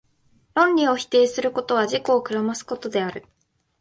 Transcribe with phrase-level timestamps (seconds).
[0.55, 3.23] 論理を否定することは、自己を暗ますことである。